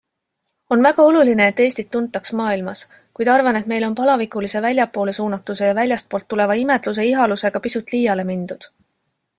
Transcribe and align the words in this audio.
On 0.75 0.85
väga 0.85 1.03
oluline, 1.09 1.45
et 1.51 1.59
Eestit 1.65 1.91
tuntaks 1.95 2.33
maailmas, 2.39 2.81
kuid 3.19 3.31
arvan, 3.35 3.59
et 3.61 3.69
meil 3.73 3.85
on 3.89 3.95
palavikulise 4.01 4.63
väljapoole 4.67 5.15
suunatuse 5.19 5.71
ja 5.71 5.77
väljastpoolt 5.83 6.29
tuleva 6.35 6.61
imetluse 6.65 7.09
ihalusega 7.13 7.65
pisut 7.69 7.97
liiale 7.97 8.31
mindud. 8.33 8.69